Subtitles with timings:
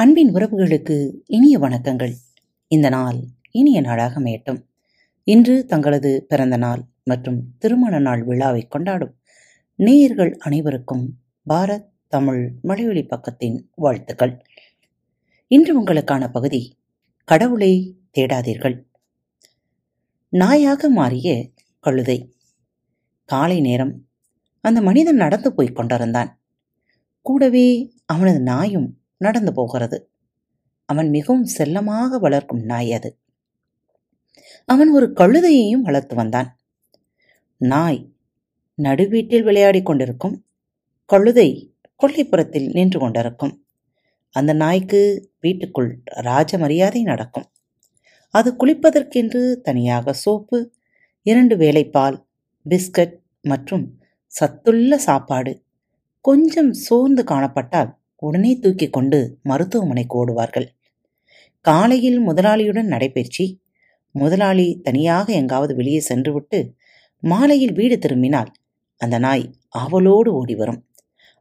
[0.00, 2.12] அன்பின் உறவுகளுக்கு இனிய வணக்கங்கள்.
[2.66, 3.16] இந்த நாள்
[3.50, 4.64] இனிய நாளாக மேட்டும்
[5.24, 9.16] இன்று தங்களது பிறந்த நாள் மற்றும் திருமண நாள் விழாவை கொண்டாடும்
[9.74, 11.18] நேயர்கள் அனைவருக்கும்
[11.48, 14.42] பாரத் தமிழ் மொழிவழி பக்கத்தின் வாழ்த்துக்கள்.
[15.46, 16.78] இன்று உங்களுக்கான பகுதி
[17.24, 18.84] கடவுளை தேடாதீர்கள்.
[20.32, 22.36] நாயாக மாறிய கழுதை.
[23.24, 24.06] காலை நேரம்
[24.60, 26.40] அந்த மனிதன் நடந்து போய்க் கொண்டிருந்தான்.
[27.22, 30.10] கூடவே அவனது நாயும் நடந்து போகிறது.
[30.84, 33.18] அவன் மிகவும் செல்லமாக வளர்க்கும் நாய் அது.
[34.64, 36.58] அவன் ஒரு கழுதையையும் வளர்த்து வந்தான்.
[37.56, 38.12] நாய்
[38.82, 40.46] நடுவீட்டில் விளையாடிக் கொண்டிருக்கும்.
[41.04, 43.54] கழுதை கொல்லைப்புறத்தில் நின்று கொண்டிருக்கும்.
[44.30, 45.00] அந்த நாய்க்கு
[45.40, 47.44] வீட்டுக்குள் ராஜ மரியாதை நடக்கும்.
[48.34, 50.58] அது குளிப்பதற்கென்று தனியாக சோப்பு
[51.22, 52.26] இரண்டு வேலை பால்
[52.68, 55.52] பிஸ்கட் மற்றும் சத்துள்ள சாப்பாடு
[56.20, 57.90] கொஞ்சம் சோர்ந்து காணப்பட்டால்
[58.20, 60.68] உடனே தூக்கி கொண்டு மருத்துவமனைக்கு ஓடுவார்கள்
[61.60, 63.44] காலையில் முதலாளியுடன் நடைபயிற்சி.
[64.10, 66.58] முதலாளி தனியாக எங்காவது வெளியே சென்றுவிட்டு
[67.22, 68.50] மாலையில் வீடு திரும்பினால்
[68.96, 70.80] அந்த நாய் ஆவலோடு ஓடி வரும்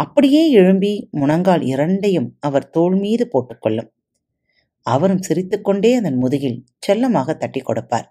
[0.00, 3.90] அப்படியே எழும்பி முனங்கால் இரண்டையும் அவர் தோல் மீது போட்டுக்கொள்ளும்.
[4.86, 8.06] அவரும் சிரித்துக்கொண்டே அதன் முதுகில் செல்லமாக தட்டி கொடுப்பார்.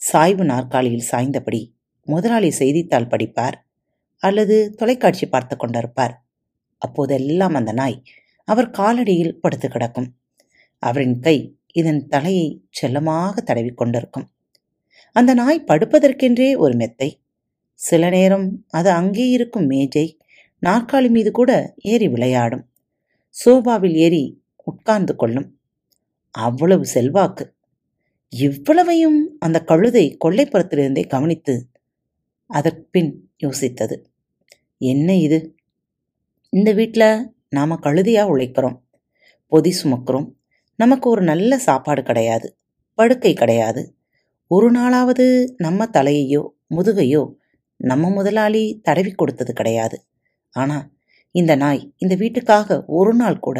[0.00, 1.60] சாய்வு நாற்காலியில் சாய்ந்தபடி
[2.08, 3.56] முதலாளி செய்தித்தாள் படிப்பார்
[4.22, 6.14] அல்லது தொலைக்காட்சி பார்த்து கொண்டிருப்பார்.
[6.84, 7.96] அப்போதெல்லாம் அந்த நாய்
[8.48, 10.08] அவர் காலடியில் படுத்து கிடக்கும்.
[10.82, 11.36] அவரின் கை
[11.72, 14.26] இதன் தலையை செல்லமாக தடவி கொண்டிருக்கும்.
[15.16, 17.08] அந்த நாய் படுப்பதற்கென்றே ஒரு மெத்தை.
[17.80, 20.06] சில நேரம் அது அங்கே இருக்கும் மேஜை
[20.62, 21.50] நாற்காலி மீது கூட
[21.90, 22.64] ஏறி விளையாடும்.
[23.34, 24.24] சோபாவில் ஏறி
[24.64, 25.48] உட்கார்ந்து கொள்ளும்.
[26.34, 27.44] அவ்வளவு செல்வாக்கு.
[28.32, 31.54] இவ்வளவையும் அந்த கழுதை கொள்ளைப்புறத்திலிருந்தே கவனித்து
[32.50, 33.10] அதற்பின்
[33.44, 33.96] யோசித்தது.
[34.80, 35.38] என்ன இது?
[36.52, 38.76] இந்த வீட்டில் நாம் கழுதியாக உழைக்கிறோம்.
[39.52, 40.26] பொதி சுமக்கிறோம்.
[40.78, 42.48] நமக்கு ஒரு நல்ல சாப்பாடு கிடையாது.
[42.98, 43.82] படுக்கை கிடையாது.
[44.50, 45.26] ஒரு நாளாவது
[45.56, 46.42] நம்ம தலையையோ
[46.76, 47.22] முதுகையோ
[47.80, 49.96] நம்ம முதலாளி தடவி கொடுத்தது கிடையாது.
[50.56, 50.86] ஆனால்
[51.34, 53.58] இந்த நாய் இந்த வீட்டுக்காக ஒரு நாள் கூட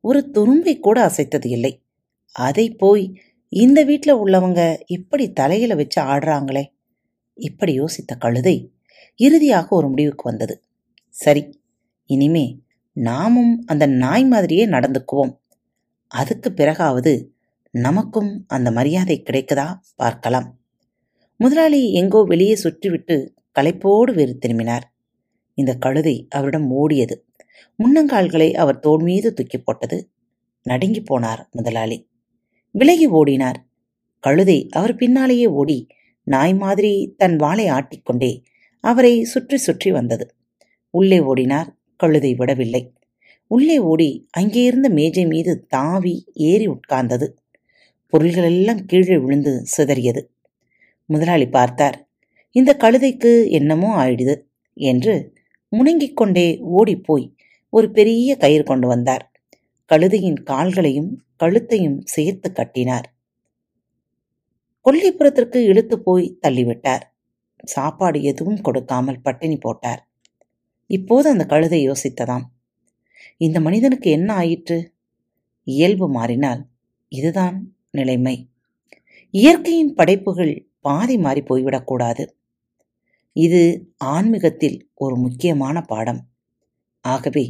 [0.00, 1.72] ஒரு துரும்பை கூட அசைத்தது இல்லை.
[2.36, 3.04] அதை போய்
[3.48, 6.64] இந்த வீட்டில் உள்ளவங்க இப்படி தலையில வச்சு ஆடுறாங்களே.
[7.38, 8.56] இப்படி யோசித்த கழுதை
[9.20, 10.54] இறுதியாக ஒரு முடிவுக்கு வந்தது.
[11.14, 11.42] சரி
[12.04, 12.60] இனிமே
[12.92, 15.34] நாமும் அந்த நாய் மாதிரியே நடந்துக்குவோம்.
[16.08, 17.32] அதுக்கு பிறகாவது
[17.70, 20.58] நமக்கும் அந்த மரியாதை கிடைக்குதா பார்க்கலாம்.
[21.36, 23.28] முதலாளி எங்கோ வெளியே சுற்றிவிட்டு
[23.60, 24.94] களைப்போடு வேறு திரும்பினார்.
[25.54, 27.14] இந்த கழுதை அவரிடம் ஓடியது.
[27.78, 30.10] முன்னங்கால்களை அவர் தோல் மீது தூக்கி போட்டது.
[30.62, 32.10] நடுங்கி போனார் முதலாளி.
[32.70, 33.58] விலகி ஓடினார்.
[34.20, 35.86] கழுதை அவர் பின்னாலேயே ஓடி
[36.22, 38.42] நாய் மாதிரி தன் வாளை ஆட்டிக்கொண்டே
[38.80, 40.34] அவரை சுற்றி சுற்றி வந்தது.
[40.90, 41.70] உள்ளே ஓடினார்.
[42.02, 42.82] கழுதை விடவில்லை.
[43.50, 46.14] உள்ளே ஓடி அங்கே இருந்த மேஜை மீது தாவி
[46.48, 47.26] ஏறி உட்கார்ந்தது.
[48.12, 50.22] பொருள்களெல்லாம் கீழே விழுந்து சிதறியது.
[51.08, 51.96] முதலாளி பார்த்தார்
[52.56, 54.34] இந்த கழுதைக்கு என்னமோ ஆயிடுது
[54.76, 55.14] என்று
[55.72, 56.48] முணங்கிக் கொண்டே
[56.78, 57.26] ஓடிப்போய்
[57.72, 59.24] ஒரு பெரிய கயிறு கொண்டு வந்தார்.
[59.90, 63.06] கழுதையின் கால்களையும் கழுத்தையும் சேர்த்து கட்டினார்.
[64.86, 67.04] கொல்லைப்புறத்திற்கு இழுத்து போய் தள்ளிவிட்டார்.
[67.64, 70.00] சாப்பாடு எதுவும் கொடுக்காமல் பட்டினி போட்டார்.
[70.96, 72.46] இப்போது அந்த கழுதை யோசித்ததாம்.
[73.36, 74.78] இந்த மனிதனுக்கு என்ன ஆயிற்று?
[75.66, 76.62] இயல்பு மாறினால்
[77.12, 77.56] இதுதான்
[77.90, 78.36] நிலைமை.
[79.34, 82.24] இயற்கையின் படைப்புகள் பாதி மாறி போய்விடக்கூடாது
[83.36, 83.60] இது
[84.14, 86.20] ஆன்மீகத்தில் ஒரு முக்கியமான பாடம்.
[87.04, 87.44] ஆகவே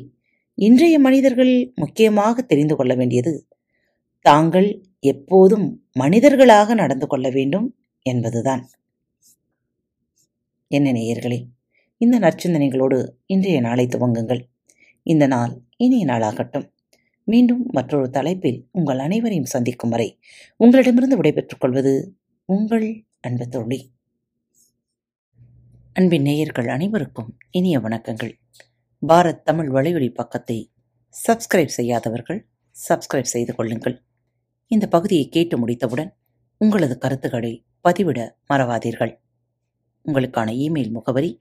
[0.58, 3.32] இன்றைய மனிதர்கள் முக்கியமாக தெரிந்து கொள்ள வேண்டியது
[4.24, 4.68] தாங்கள்
[5.00, 7.66] எப்போதும் மனிதர்களாக நடந்து கொள்ள வேண்டும்
[8.06, 8.62] என்பதுதான்.
[10.70, 11.38] என்ன நேயர்களே
[12.02, 14.40] இந்த நற்சிந்தனைகளோடு இன்றைய நாளை துவங்குங்கள்.
[15.02, 16.72] இந்த நாள் இனிய நாளாகட்டும்.
[17.24, 20.18] மீண்டும் மற்றொரு தலைப்பில் உங்கள் அனைவரையும் சந்திக்கும் வரை
[20.56, 23.92] உங்களிடமிருந்து விடைபெற்றுக் கொள்வது உங்கள் அன்பு தோழி.
[25.92, 28.32] அன்பின் நேயர்கள் அனைவருக்கும் இனிய வணக்கங்கள்.
[29.08, 30.72] பாரத் தமிழ் வலையொலி பக்கத்தை
[31.28, 32.46] சப்ஸ்கிரைப் செய்யாதவர்கள்
[32.88, 34.02] சப்ஸ்கிரைப் செய்து கொள்ளுங்கள்.
[34.66, 36.16] இந்த பகுதியை கேட்டு முடித்தவுடன்
[36.58, 39.20] உங்களது கருத்துக்களை பதிவிட மறவாதீர்கள்.
[40.04, 41.40] உங்களுக்கான இமெயில் முகவரி